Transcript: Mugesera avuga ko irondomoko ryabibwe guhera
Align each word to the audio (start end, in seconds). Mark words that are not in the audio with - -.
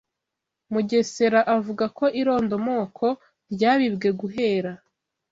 Mugesera 0.71 1.39
avuga 1.57 1.85
ko 1.97 2.05
irondomoko 2.21 3.05
ryabibwe 3.53 4.09
guhera 4.19 4.71